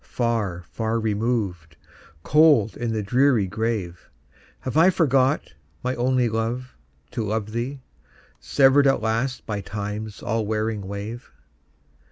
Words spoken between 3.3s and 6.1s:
grave! Have I forgot, my